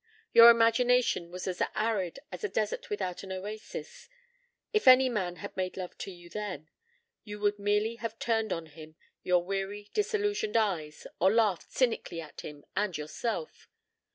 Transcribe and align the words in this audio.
Your 0.33 0.49
imagination 0.49 1.29
was 1.29 1.45
as 1.47 1.61
arid 1.75 2.17
as 2.31 2.43
a 2.43 2.49
desert 2.49 2.89
without 2.89 3.21
an 3.21 3.31
oasis. 3.31 4.09
If 4.73 4.87
any 4.87 5.09
man 5.09 5.35
had 5.35 5.55
made 5.55 5.77
love 5.77 5.95
to 5.99 6.09
you 6.11 6.27
then, 6.27 6.71
you 7.23 7.39
would 7.39 7.59
merely 7.59 7.97
have 7.97 8.17
turned 8.17 8.51
on 8.51 8.65
him 8.65 8.95
your 9.21 9.43
weary 9.45 9.91
disillusioned 9.93 10.57
eyes, 10.57 11.05
or 11.19 11.31
laughed 11.31 11.71
cynically 11.71 12.19
at 12.19 12.41
him 12.41 12.65
and 12.75 12.97
yourself. 12.97 13.67